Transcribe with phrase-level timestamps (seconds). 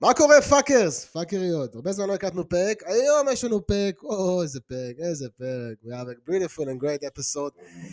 [0.00, 1.04] מה קורה פאקרס?
[1.04, 1.74] פאקריות.
[1.74, 5.78] הרבה זמן לא הקלטנו פרק, היום יש לנו פרק, או איזה פרק, איזה פרק.
[5.84, 7.52] We have a beautiful and great episode.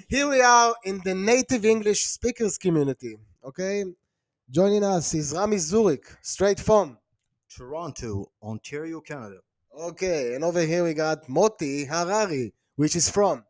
[0.10, 3.86] Here we are in the native English speakers community, okay?
[4.52, 6.98] Joining us is Rami Zurich, straight from.
[7.58, 8.12] Toronto,
[8.52, 9.40] Ontario, Canada.
[9.90, 13.46] Okay, and over here we got Moti Harari, which is from.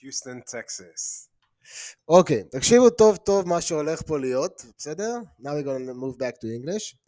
[0.00, 1.28] Houston, Texas.
[2.08, 5.18] אוקיי, תקשיבו טוב טוב מה שהולך פה להיות, בסדר?
[5.40, 7.01] Now we're gonna move back to English.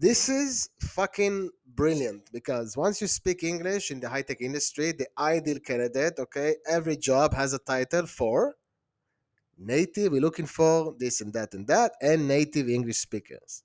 [0.00, 5.06] This is fucking brilliant because once you speak English in the high tech industry, the
[5.18, 8.54] ideal candidate, okay, every job has a title for
[9.58, 13.62] native, we're looking for this and that and that, and native English speakers.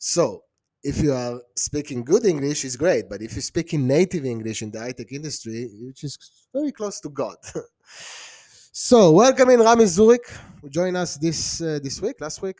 [0.00, 0.42] So,
[0.82, 4.72] if you are speaking good English, it's great, but if you're speaking native English in
[4.72, 6.18] the high tech industry, which is
[6.52, 7.36] very close to God.
[8.72, 10.28] so, welcoming Rami Zurich,
[10.60, 12.58] who joined us this uh, this week, last week.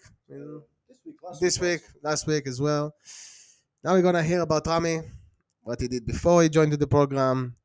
[1.26, 2.94] Uh, this week, last week as well.
[3.82, 5.00] Now we're gonna hear about Rami,
[5.62, 7.56] what he did before he joined the program,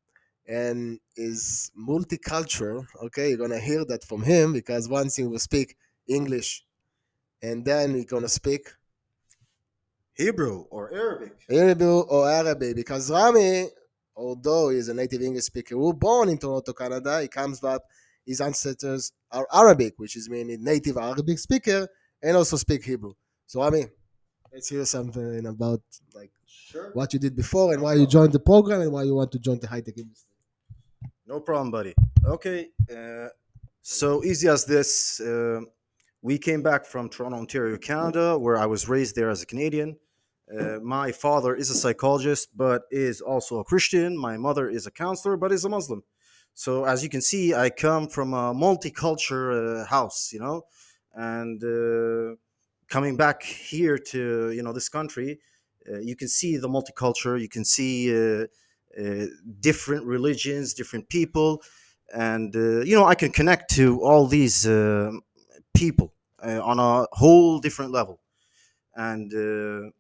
[0.48, 2.86] and is multicultural.
[3.04, 5.76] Okay, you're gonna hear that from him because once he will speak
[6.08, 6.64] English,
[7.42, 8.70] and then we're gonna speak
[10.14, 11.34] Hebrew or Arabic.
[11.50, 13.68] Hebrew or Arabic because Rami,
[14.16, 17.84] although he's a native English speaker, who born in Toronto, Canada, he comes up.
[18.26, 21.88] His ancestors are Arabic, which is meaning native Arabic speaker,
[22.22, 23.16] and also speak Hebrew.
[23.50, 23.90] So I mean,
[24.54, 25.82] let's hear something about
[26.14, 26.92] like Sure.
[26.94, 29.40] what you did before and why you joined the program and why you want to
[29.40, 30.30] join the high tech industry.
[31.26, 31.96] No problem, buddy.
[32.24, 32.70] Okay.
[32.96, 33.30] Uh,
[33.82, 35.20] so easy as this.
[35.20, 35.62] Uh,
[36.22, 39.98] we came back from Toronto, Ontario, Canada, where I was raised there as a Canadian.
[40.56, 44.16] Uh, my father is a psychologist, but is also a Christian.
[44.16, 46.04] My mother is a counselor, but is a Muslim.
[46.54, 50.66] So as you can see, I come from a multicultural uh, house, you know,
[51.16, 52.36] and uh,
[52.90, 55.40] coming back here to you know this country,
[55.90, 57.40] uh, you can see the multicultural.
[57.40, 58.46] You can see uh,
[59.00, 59.26] uh,
[59.60, 61.62] different religions, different people,
[62.14, 65.12] and uh, you know I can connect to all these uh,
[65.74, 68.22] people on a whole different level.
[68.96, 69.94] And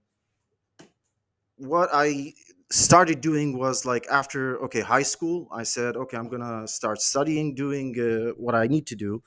[1.57, 2.33] what I
[2.71, 7.55] started doing was like after okay high school, I said okay I'm gonna start studying,
[7.55, 9.23] doing uh, what I need to do,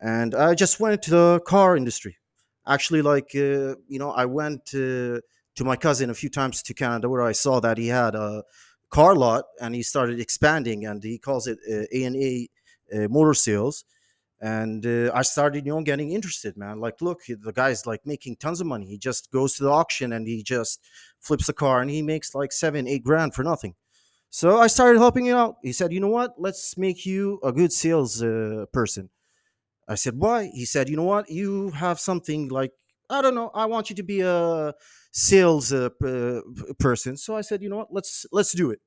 [0.00, 2.18] and I just went to the car industry.
[2.66, 5.20] Actually, like uh, you know, I went to
[5.64, 8.42] my cousin a few times to Canada where I saw that he had a
[8.90, 12.48] car lot and he started expanding and he calls it uh, A and A
[12.94, 13.84] uh, Motor Sales.
[14.40, 16.78] And uh, I started, you know, getting interested, man.
[16.78, 18.86] Like, look, he- the guy's like making tons of money.
[18.86, 20.80] He just goes to the auction and he just
[21.20, 23.74] flips the car and he makes like seven, eight grand for nothing.
[24.30, 25.56] So I started helping him out.
[25.62, 26.34] He said, you know what?
[26.38, 29.10] Let's make you a good sales uh, person.
[29.88, 30.50] I said, why?
[30.52, 31.30] He said, you know what?
[31.30, 32.72] You have something like,
[33.08, 33.50] I don't know.
[33.54, 34.74] I want you to be a
[35.12, 36.40] sales uh, p-
[36.78, 37.16] person.
[37.16, 37.88] So I said, you know what?
[37.92, 38.80] Let's let's do it.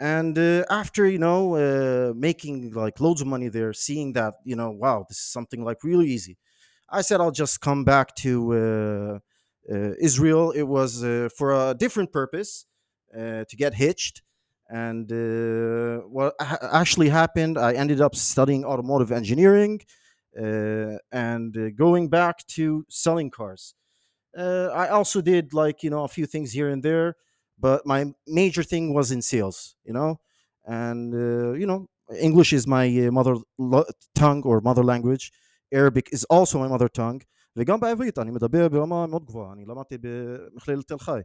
[0.00, 4.56] And uh, after you know uh, making like loads of money there, seeing that you
[4.56, 6.36] know, wow, this is something like really easy.
[6.90, 10.50] I said I'll just come back to uh, uh, Israel.
[10.50, 12.66] It was uh, for a different purpose
[13.12, 14.22] to get hitched.
[14.68, 19.80] And uh, what ha- actually happened, I ended up studying automotive engineering
[20.35, 23.75] and uh, going back to selling cars.
[24.37, 27.15] Uh, I also did like you know a few things here and there,
[27.57, 30.19] but my major thing was in sales, you know,
[30.65, 31.87] and uh, you know
[32.27, 35.31] English is my uh, mother lo- tongue or mother language.
[35.71, 37.21] Arabic is also my mother tongue.
[37.55, 41.19] וגם בעברית אני מדבר ברמה מאוד גבוהה, אני למדתי במכללת תל חי.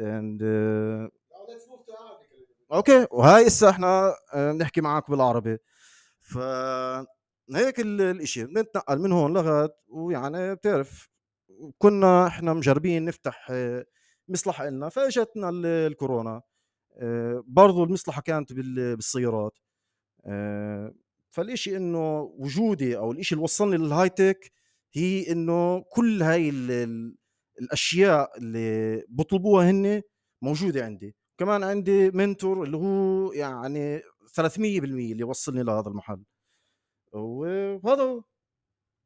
[0.00, 2.72] And uh, Now let's move to Arabic a little bit.
[2.72, 5.56] اوكي وهاي هسه احنا آه، بنحكي معك بالعربي
[6.20, 6.38] ف
[7.59, 11.09] هيك ال- الإشي بنتنقل من هون لغد ويعني بتعرف
[11.77, 13.51] كنا إحنا مجربين نفتح
[14.27, 16.41] مصلحة إلنا فاجتنا ال- الكورونا.
[16.97, 19.57] آه، برضو المصلحة كانت بال- بالسيارات.
[20.25, 20.93] آه،
[21.31, 24.51] فالإشي إنه وجودي أو الإشي اللي وصلني للهاي تك
[24.93, 27.15] هي إنه كل هاي ال- ال-
[27.61, 30.01] الأشياء اللي بطلبوها هن
[30.41, 31.15] موجودة عندي.
[31.37, 34.01] كمان عندي منتور اللي هو يعني
[34.35, 36.23] 300% اللي وصلني لهذا المحل.
[37.12, 38.22] وهذا هو.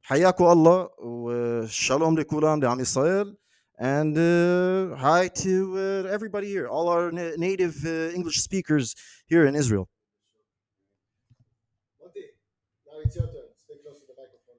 [0.03, 3.37] حياكم الله وشالوم لكولام لعم إسرائيل
[3.79, 8.95] and uh, hi to uh, everybody here all our na- native uh, English speakers
[9.27, 9.89] here in Israel
[12.01, 12.21] Monty,
[12.87, 13.49] now it's your turn.
[13.65, 14.59] Stay close to the microphone.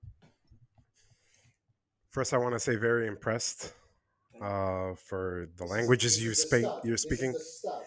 [2.10, 3.74] First, I want to say very impressed
[4.42, 6.66] uh, for the languages This you is the speak.
[6.66, 6.86] start.
[6.86, 7.32] You're This is speaking.
[7.34, 7.84] the start.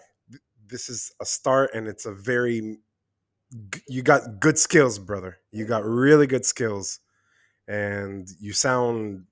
[0.66, 2.58] This is a start, and it's a very.
[3.87, 5.39] you got good skills, brother.
[5.51, 6.99] You got really good skills,
[7.67, 9.25] and you sound.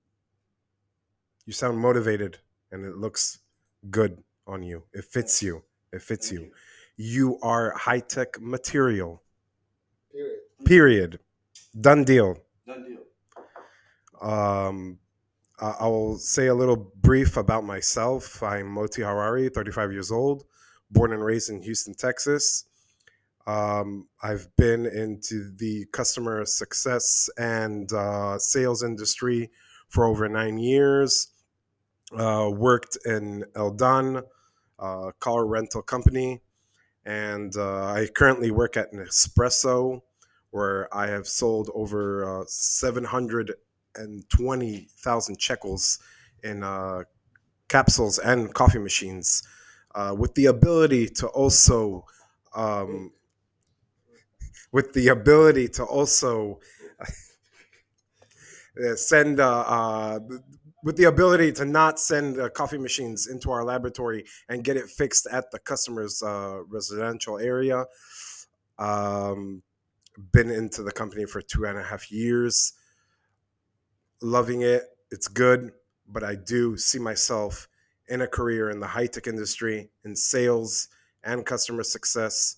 [1.46, 2.40] You sound motivated
[2.72, 3.40] and it looks
[3.90, 4.84] good on you.
[4.94, 5.64] It fits you.
[5.92, 6.52] It fits you.
[6.96, 9.22] You are high tech material.
[10.12, 10.40] Period.
[10.66, 11.20] Period.
[11.80, 12.38] Done deal.
[12.66, 14.30] Done deal.
[14.30, 15.00] Um,
[15.60, 18.42] I I will say a little brief about myself.
[18.42, 20.44] I'm Moti Harari, 35 years old,
[20.90, 22.66] born and raised in Houston, Texas.
[23.48, 29.52] Um, I've been into the customer success and uh, sales industry
[29.88, 31.30] for over nine years.
[32.12, 34.22] Uh, worked in Eldan,
[34.80, 36.42] uh, car rental company,
[37.06, 40.02] and uh, I currently work at Nespresso,
[40.52, 46.00] where I have sold over uh, 720,000 shekels
[46.44, 47.04] in uh,
[47.70, 49.44] capsules and coffee machines,
[50.16, 52.06] with the ability to also
[52.56, 53.12] um,
[54.72, 56.60] with the ability to also
[57.02, 60.20] uh, send uh, uh,
[60.84, 64.90] with the ability to not send uh, coffee machines into our laboratory and get it
[64.90, 67.86] fixed at the customer's uh, residential area.
[68.78, 69.64] Um,
[70.32, 72.74] been into the company for two and a half years,
[74.22, 74.84] loving it.
[75.12, 75.72] It's good,
[76.08, 77.68] but I do see myself
[78.08, 80.88] in a career in the high tech industry, in sales
[81.24, 82.56] and customer success.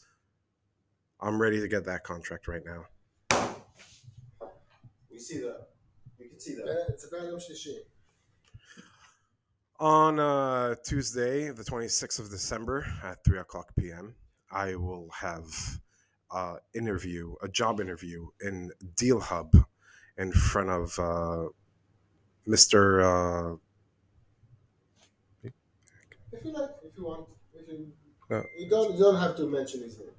[1.21, 2.85] I'm ready to get that contract right now.
[5.11, 5.67] We see that.
[6.17, 6.85] We can see that.
[6.89, 7.29] It's a bad.
[9.79, 14.15] On uh, Tuesday, the 26th of December at 3 o'clock p.m.,
[14.51, 15.45] I will have
[16.31, 19.53] uh, interview, a job interview in Deal Hub
[20.17, 21.49] in front of uh,
[22.47, 23.55] Mr.
[23.55, 23.57] Uh,
[26.31, 27.87] if you like, if you want, if you,
[28.29, 28.43] uh.
[28.57, 30.09] you don't, you don't have to mention his name.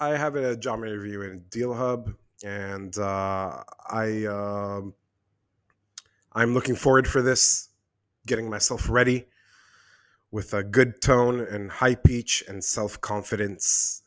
[0.00, 2.12] I have a job interview in Deal Hub,
[2.44, 4.94] and uh, I um,
[6.32, 7.68] I'm looking forward for this,
[8.26, 9.26] getting myself ready
[10.30, 14.02] with a good tone and high pitch and self confidence,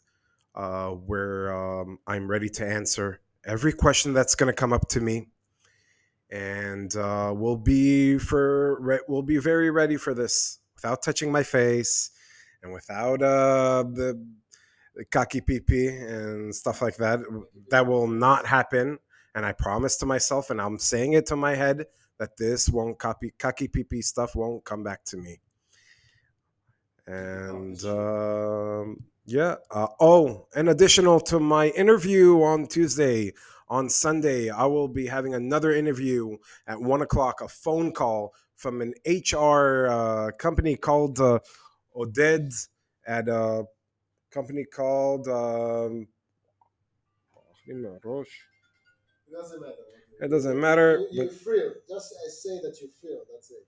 [0.55, 5.01] uh, where um, I'm ready to answer every question that's going to come up to
[5.01, 5.29] me,
[6.29, 12.11] and uh, we'll be for we'll be very ready for this without touching my face
[12.61, 13.83] and without uh,
[15.11, 17.19] kaki pipi and stuff like that.
[17.69, 18.99] That will not happen.
[19.35, 21.85] And I promise to myself, and I'm saying it to my head,
[22.17, 25.39] that this won't copy kaki pipi stuff won't come back to me.
[27.07, 29.55] And um, yeah.
[29.69, 33.33] Uh, oh, and additional to my interview on Tuesday,
[33.67, 38.81] on Sunday, I will be having another interview at one o'clock, a phone call from
[38.81, 41.39] an HR uh, company called uh,
[41.95, 42.67] Oded
[43.05, 43.65] at a
[44.30, 46.06] company called um,
[47.66, 47.74] It
[49.32, 49.74] doesn't matter.
[50.20, 51.72] it doesn't matter You, you but feel.
[51.88, 53.20] Just uh, say that you feel.
[53.32, 53.64] That's it.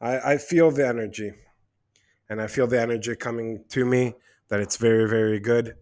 [0.00, 1.30] I, I feel the energy
[2.30, 4.14] and i feel the energy coming to me
[4.48, 5.74] that it's very very good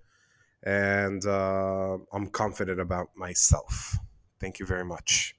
[0.65, 3.97] and uh, i'm confident about myself
[4.41, 5.35] thank you very much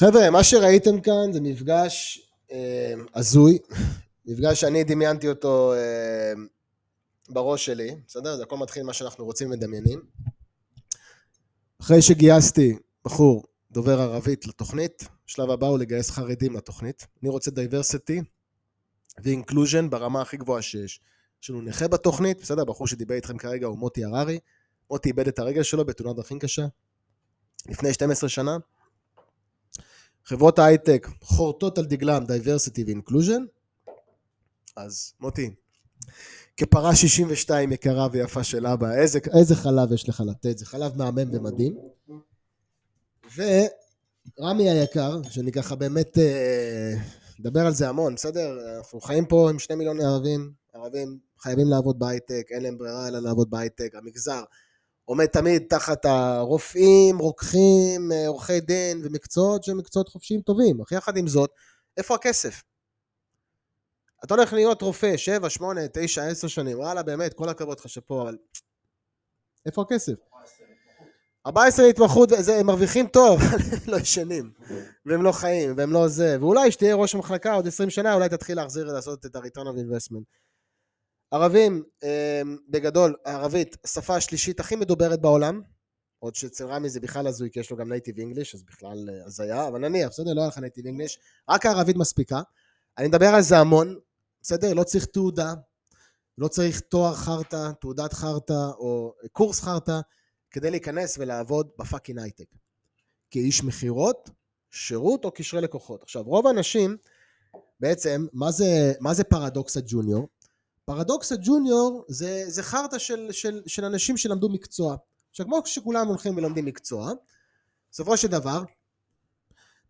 [0.00, 2.20] חבר'ה, מה שראיתם כאן זה מפגש
[2.52, 3.58] אה, הזוי,
[4.26, 6.32] מפגש שאני דמיינתי אותו אה,
[7.29, 8.37] בראש שלי, בסדר?
[8.37, 10.01] זה הכל מתחיל ממה שאנחנו רוצים ומדמיינים.
[11.81, 17.07] אחרי שגייסתי בחור דובר ערבית לתוכנית, השלב הבא הוא לגייס חרדים לתוכנית.
[17.21, 18.21] אני רוצה diversity
[19.23, 20.99] ו inclusion ברמה הכי גבוהה שיש.
[21.43, 22.61] יש לנו נכה בתוכנית, בסדר?
[22.61, 24.39] הבחור שדיבר איתכם כרגע הוא מוטי הררי.
[24.89, 26.65] מוטי איבד את הרגל שלו בתאונת דרכים קשה
[27.69, 28.57] לפני 12 שנה.
[30.25, 33.43] חברות ההייטק חורטות על דגלם diversity ו inclusion,
[34.75, 35.51] אז מוטי,
[36.57, 41.35] כפרה 62 יקרה ויפה של אבא, איזה, איזה חלב יש לך לתת, זה חלב מהמם
[41.35, 41.75] ומדהים.
[43.35, 46.93] ורמי היקר, שאני ככה באמת אה,
[47.39, 48.77] מדבר על זה המון, בסדר?
[48.77, 53.19] אנחנו חיים פה עם שני מיליון ערבים, ערבים חייבים לעבוד בהייטק, אין להם ברירה אלא
[53.19, 54.43] לעבוד בהייטק, המגזר
[55.05, 60.81] עומד תמיד תחת הרופאים, רוקחים, אה, עורכי דין ומקצועות שהם מקצועות חופשיים טובים.
[60.81, 61.49] אך יחד עם זאת,
[61.97, 62.63] איפה הכסף?
[64.23, 68.21] אתה הולך להיות רופא 7, 8, 9, 10 שנים, וואלה באמת, כל הכבוד לך שפה,
[68.21, 68.37] אבל
[69.65, 70.13] איפה הכסף?
[71.47, 74.51] 14 התמחות, זה, הם מרוויחים טוב, אבל הם לא ישנים,
[75.05, 78.57] והם לא חיים, והם לא זה, ואולי שתהיה ראש המחלקה עוד 20 שנה, אולי תתחיל
[78.57, 80.23] להחזיר לעשות את ה-return of investment.
[81.31, 85.61] ערבים, אה, בגדול, הערבית, השפה השלישית הכי מדוברת בעולם,
[86.19, 89.25] עוד שאצל רמי זה בכלל הזוי, כי יש לו גם native English, אז בכלל אה,
[89.25, 91.19] הזיה, אבל נניח, בסדר, לא היה לך native English,
[91.49, 92.41] רק הערבית מספיקה.
[92.97, 93.99] אני מדבר על זה המון,
[94.47, 94.73] בסדר?
[94.73, 95.53] לא צריך תעודה,
[96.37, 99.99] לא צריך תואר חרטא, תעודת חרטא, או קורס חרטא,
[100.51, 102.45] כדי להיכנס ולעבוד ב fucking הייטק.
[103.31, 104.29] כאיש מכירות,
[104.71, 106.03] שירות או קשרי לקוחות.
[106.03, 106.97] עכשיו, רוב האנשים,
[107.79, 110.27] בעצם, מה זה, מה זה פרדוקס ה junior?
[110.85, 114.95] פרדוקס ה junior זה, זה חרטא של, של, של אנשים שלמדו מקצוע.
[115.29, 117.11] עכשיו, כמו שכולם הולכים ולומדים מקצוע,
[117.91, 118.63] בסופו של דבר,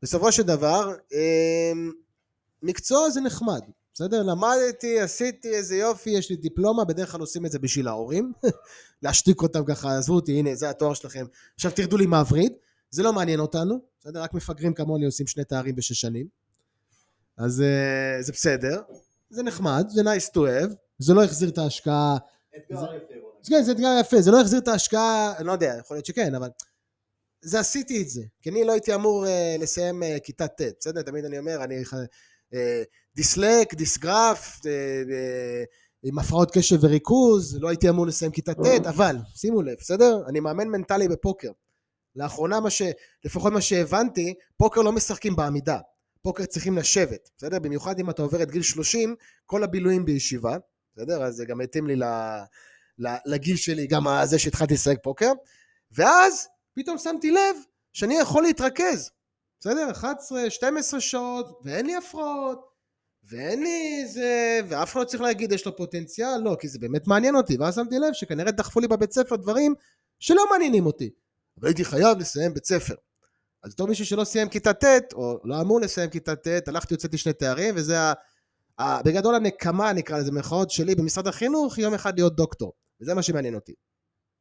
[0.01, 1.91] בסופו של דבר, אמ,
[2.61, 3.61] מקצוע זה נחמד,
[3.97, 4.23] בסדר?
[4.23, 8.33] למדתי, עשיתי איזה יופי, יש לי דיפלומה, בדרך כלל עושים את זה בשביל ההורים,
[9.03, 11.25] להשתיק אותם ככה, עזבו אותי, הנה, זה התואר שלכם,
[11.55, 12.53] עכשיו תרדו לי מהווריד,
[12.89, 14.21] זה לא מעניין אותנו, בסדר?
[14.21, 16.27] רק מפגרים כמוני עושים שני תארים בשש שנים,
[17.37, 18.81] אז uh, זה בסדר,
[19.29, 22.17] זה נחמד, זה nice to have, זה לא החזיר את ההשקעה,
[23.49, 26.35] כן, זה אתגר יפה, זה לא החזיר את ההשקעה, אני לא יודע, יכול להיות שכן,
[26.35, 26.49] אבל
[27.41, 31.01] זה עשיתי את זה, כי אני לא הייתי אמור uh, לסיים uh, כיתה ט', בסדר?
[31.01, 31.81] תמיד אני אומר, אני
[33.15, 34.67] דיסלק, דיסגרף, uh, uh,
[36.03, 40.23] עם הפרעות קשב וריכוז, לא הייתי אמור לסיים כיתה ט', אבל, שימו לב, בסדר?
[40.27, 41.51] אני מאמן מנטלי בפוקר.
[42.15, 42.81] לאחרונה, מה ש...
[43.25, 45.79] לפחות מה שהבנתי, פוקר לא משחקים בעמידה.
[46.21, 47.59] פוקר צריכים לשבת, בסדר?
[47.59, 50.57] במיוחד אם אתה עובר את גיל 30, כל הבילויים בישיבה,
[50.95, 51.23] בסדר?
[51.23, 52.03] אז זה גם התאים לי ל...
[53.25, 55.31] לגיל שלי, גם זה שהתחלתי לשחק פוקר,
[55.91, 57.55] ואז פתאום שמתי לב
[57.93, 59.11] שאני יכול להתרכז,
[59.59, 59.91] בסדר?
[59.91, 62.59] 11, 12 שעות, ואין לי הפרעות,
[63.29, 67.07] ואין לי איזה, ואף אחד לא צריך להגיד יש לו פוטנציאל, לא, כי זה באמת
[67.07, 69.75] מעניין אותי, ואז שמתי לב שכנראה דחפו לי בבית ספר דברים
[70.19, 71.09] שלא מעניינים אותי,
[71.59, 72.95] אבל הייתי חייב לסיים בית ספר.
[73.63, 77.17] אז בתור מישהו שלא סיים כיתה ט', או לא אמור לסיים כיתה ט', הלכתי, הוצאתי
[77.17, 78.13] שני תארים, וזה ה...
[78.79, 79.03] ה...
[79.03, 82.73] בגדול הנקמה, נקרא לזה, במרכאות שלי במשרד החינוך, יום אחד להיות דוקטור.
[83.01, 83.73] וזה מה שמעניין אותי.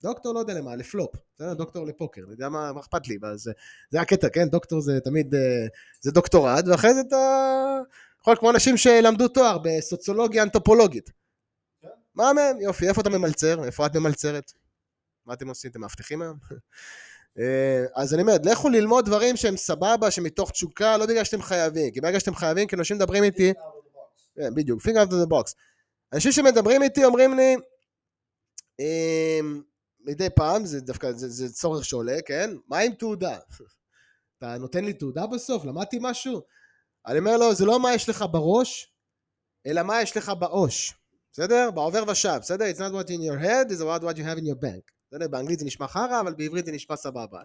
[0.02, 1.16] דוקטור לא יודע למה, לפלופ?
[1.40, 3.52] דוקטור לפוקר, אני יודע מה, מה אכפת לי, זה,
[3.90, 4.48] זה הקטע, כן?
[4.48, 5.66] דוקטור זה תמיד, אה,
[6.00, 7.16] זה דוקטורט, ואחרי זה אתה
[8.20, 11.10] יכול כמו אנשים שלמדו תואר בסוציולוגיה אנתרופולוגית.
[12.14, 12.60] מה מהם?
[12.60, 13.64] יופי, איפה אתה ממלצר?
[13.64, 14.52] איפה את ממלצרת?
[15.26, 15.70] מה אתם עושים?
[15.70, 16.38] אתם מאבטחים היום?
[17.38, 21.90] אה, אז אני אומר, לכו ללמוד דברים שהם סבבה, שמתוך תשוקה, לא בגלל שאתם חייבים,
[21.90, 23.52] כי ברגע שאתם חייבים, כי אנשים מדברים איתי,
[24.36, 25.54] כן, בדיוק, finger out of the box.
[26.12, 27.56] אנשים שמדברים איתי אומרים לי,
[28.80, 29.62] אמ,
[30.06, 32.50] מדי פעם, זה דווקא, זה, זה צורך שעולה, כן?
[32.68, 33.38] מה עם תעודה?
[34.38, 35.64] אתה נותן לי תעודה בסוף?
[35.64, 36.40] למדתי משהו?
[37.06, 38.92] אני אומר לו, זה לא מה יש לך בראש,
[39.66, 40.94] אלא מה יש לך בעו"ש.
[41.32, 41.70] בסדר?
[41.70, 42.64] בעובר ושב, בסדר?
[42.70, 44.92] It's not what in your head, it's what, what you have in your bank.
[45.10, 45.28] בסדר?
[45.28, 47.42] באנגלית זה נשמע חרא, אבל בעברית זה נשמע סבבה.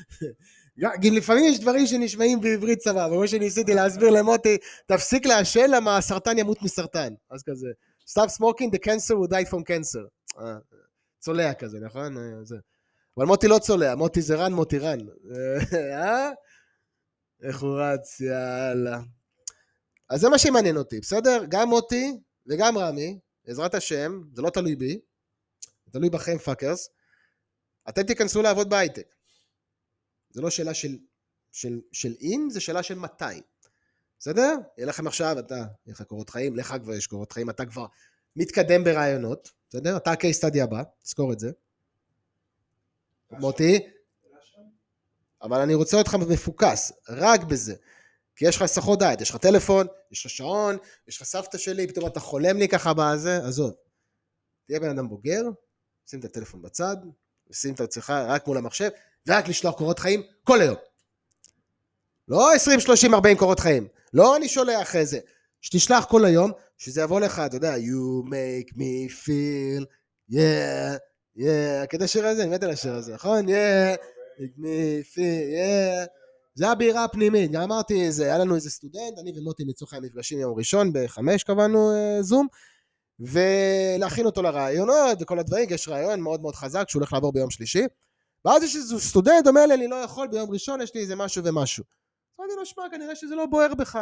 [1.02, 4.56] גם לפעמים יש דברים שנשמעים בעברית סבבה, כמו שניסיתי להסביר למוטי,
[4.86, 7.14] תפסיק לעשן למה הסרטן ימות מסרטן.
[7.30, 7.68] אז כזה,
[8.10, 10.06] stop smoking, the cancer will die from cancer.
[11.18, 12.18] צולע כזה, נכון?
[12.18, 12.56] אה, זה.
[13.16, 14.98] אבל מוטי לא צולע, מוטי זה run, מוטי run.
[15.74, 16.30] אה?
[17.42, 19.00] איך הוא רץ, יאללה.
[20.08, 21.44] אז זה מה שמעניין אותי, בסדר?
[21.48, 22.12] גם מוטי
[22.46, 25.00] וגם רמי, בעזרת השם, זה לא תלוי בי,
[25.86, 26.88] זה תלוי בכם fuckers,
[27.88, 29.14] אתם תיכנסו לעבוד בהייטק.
[30.30, 30.98] זה לא שאלה של,
[31.52, 33.24] של, של אם, זה שאלה של מתי.
[34.18, 34.56] בסדר?
[34.78, 37.86] יהיה לכם עכשיו, אתה, יהיה לך קורות חיים, לך כבר יש קורות חיים, אתה כבר
[38.36, 39.96] מתקדם ברעיונות, בסדר?
[39.96, 41.50] אתה ה-case study הבא, תזכור את זה.
[43.30, 43.88] מוטי,
[45.42, 47.74] אבל אני רוצה אותך מפוקס, רק בזה.
[48.36, 50.76] כי יש לך הסחות דעת, יש לך טלפון, יש לך שעון,
[51.08, 53.74] יש לך סבתא שלי, פתאום אתה חולם לי ככה בזה, עזוב.
[54.66, 55.42] תהיה בן אדם בוגר,
[56.06, 56.96] שים את הטלפון בצד,
[57.50, 58.88] ושים את עצמך רק מול המחשב,
[59.26, 60.76] ורק לשלוח קורות חיים כל היום.
[62.28, 63.88] לא 20, 30, 40 קורות חיים.
[64.12, 65.18] לא אני שולח איזה.
[65.60, 69.84] שתשלח כל היום, שזה יבוא לך, אתה יודע, you make me feel,
[70.32, 70.96] yeah,
[71.38, 73.46] yeah, כדי שיר הזה, אני מת על השיר הזה, נכון?
[73.48, 73.96] yeah,
[74.38, 76.06] make me feel, yeah.
[76.54, 80.58] זה הבירה הפנימית, גם אמרתי, זה, היה לנו איזה סטודנט, אני ומוטי לצורך המפגשים יום
[80.58, 82.46] ראשון, בחמש קבענו uh, זום,
[83.20, 87.84] ולהכין אותו לרעיונות וכל הדברים, יש רעיון מאוד מאוד חזק שהוא הולך לעבור ביום שלישי,
[88.44, 91.44] ואז יש איזה סטודנט אומר לי, אני לא יכול ביום ראשון, יש לי איזה משהו
[91.44, 91.84] ומשהו.
[92.40, 93.98] אמרתי לו, שמע, כנראה שזה לא בוער בך.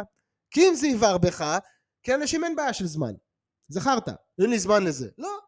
[0.51, 1.57] כי אם זה יבער בך,
[2.05, 3.13] כי לאנשים אין בעיה של זמן.
[3.67, 5.09] זה חרטא, אין לי זמן לזה.
[5.17, 5.39] לא.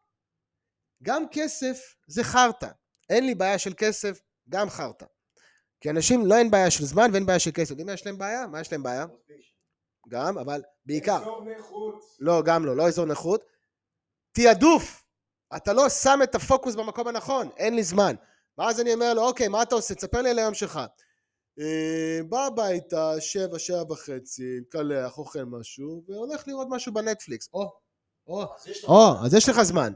[1.03, 2.67] גם כסף זה חרטא.
[3.09, 5.05] אין לי בעיה של כסף, גם חרטא.
[5.81, 7.75] כי אנשים לא אין בעיה של זמן ואין בעיה של כסף.
[7.85, 8.47] מה יש להם בעיה?
[8.47, 9.05] מה יש להם בעיה?
[10.09, 11.21] גם, אבל בעיקר.
[11.21, 12.03] אזור נכות.
[12.19, 13.43] לא, גם לא, לא אזור נכות.
[14.31, 15.03] תעדוף.
[15.55, 18.15] אתה לא שם את הפוקוס במקום הנכון, אין לי זמן.
[18.57, 19.95] ואז אני אומר לו, אוקיי, מה אתה עושה?
[19.95, 20.79] תספר לי על היום שלך.
[21.59, 27.49] אה, בא הביתה, שבע, שבע וחצי, מקלח, אוכל משהו, והולך לראות משהו בנטפליקס.
[27.53, 27.71] או,
[28.27, 28.45] או,
[28.83, 29.93] או, אז יש לך זמן.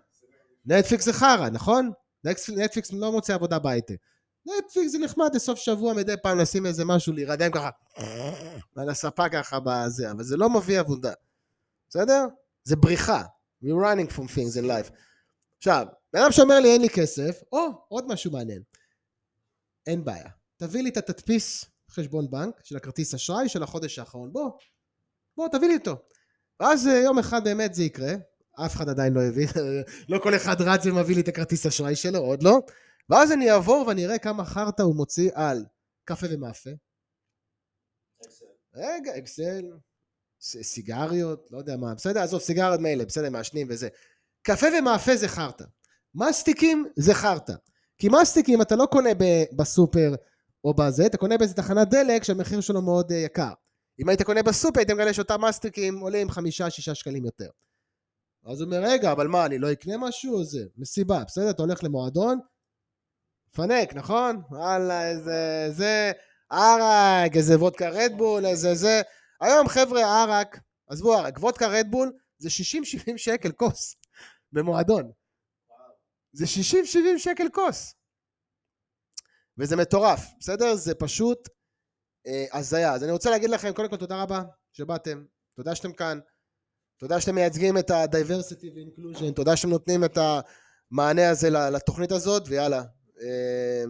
[0.66, 1.92] נטפליקס זה חרא, נכון?
[2.24, 3.96] נטפליקס לא מוצא עבודה בהייטק.
[4.46, 7.70] נטפליקס זה נחמד לסוף שבוע מדי פעם לשים איזה משהו, להירדם ככה,
[8.76, 11.14] על הספה ככה בזה, אבל זה לא מביא עבודה.
[11.90, 12.26] בסדר?
[12.64, 13.24] זה בריחה.
[13.64, 14.92] We're running from things in life.
[15.58, 18.62] עכשיו, בן אדם שאומר לי אין לי כסף, או, עוד משהו מעניין.
[19.88, 20.41] אין בעיה.
[20.62, 24.52] תביא לי את התדפיס חשבון בנק של הכרטיס אשראי של החודש האחרון, בוא,
[25.38, 25.96] בוא תביא לי אותו.
[26.60, 28.14] ואז אה, יום אחד באמת זה יקרה,
[28.66, 29.48] אף אחד עדיין לא הביא,
[30.10, 32.60] לא כל אחד רץ ומביא לי את הכרטיס אשראי שלו, עוד לא.
[33.10, 35.66] ואז אני אעבור ואני אראה כמה חרטא הוא מוציא על
[36.06, 36.70] קפה ומאפה.
[38.76, 39.66] רגע, אקסל,
[40.42, 43.90] סיגריות, לא יודע מה, בסדר, עזוב, סיגריות מילא, בסדר, מעשנים וזה.
[44.42, 45.66] קפה ומאפה זה חרטא.
[46.16, 47.54] מסטיקים זה חרטא.
[47.98, 49.10] כי מסטיקים אתה לא קונה
[49.52, 50.16] בסופר
[50.64, 53.54] או בזה, אתה קונה באיזה תחנת דלק שהמחיר שלו מאוד uh, יקר.
[54.00, 57.50] אם היית קונה בסופר היית מגלה שאותם מסטיקים עולים חמישה-שישה שקלים יותר.
[58.46, 60.44] אז הוא אומר, רגע, אבל מה, אני לא אקנה משהו?
[60.44, 61.50] זה מסיבה, בסדר?
[61.50, 62.40] אתה הולך למועדון,
[63.52, 64.42] פנק, נכון?
[64.50, 65.68] וואלה, איזה...
[65.72, 66.12] זה...
[66.52, 69.02] ערק, איזה וודקה רדבול, איזה זה.
[69.42, 73.96] היום חבר'ה ערק, עזבו ערק, וודקה רדבול זה 60-70 שקל כוס
[74.52, 75.12] במועדון.
[76.34, 77.96] זה 60-70 שקל כוס.
[79.58, 80.76] וזה מטורף, בסדר?
[80.76, 81.50] זה פשוט
[82.28, 82.94] אה, הזיה.
[82.94, 84.42] אז אני רוצה להגיד לכם, קודם כל תודה רבה
[84.72, 85.24] שבאתם,
[85.56, 86.20] תודה שאתם כאן,
[86.98, 92.84] תודה שאתם מייצגים את ה-diversity ו-inclusion, תודה שאתם נותנים את המענה הזה לתוכנית הזאת, ויאללה.
[93.22, 93.84] אה,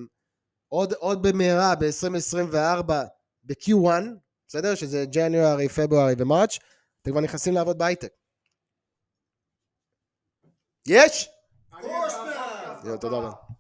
[0.68, 2.92] עוד, עוד במהרה ב-2024
[3.44, 3.90] ב-Q1,
[4.48, 4.76] בסדר?
[4.76, 6.58] שזה January, February ומרץ',
[7.02, 8.14] אתם כבר נכנסים לעבוד בהייטק.
[10.88, 11.30] יש?
[13.02, 13.51] תודה רבה.